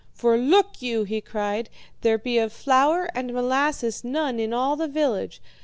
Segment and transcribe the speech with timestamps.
[0.15, 1.69] 'For look you,' he cried,
[2.01, 5.39] 'there be of flour and molasses none in all the village.